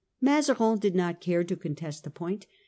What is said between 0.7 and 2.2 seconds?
did not care to con test the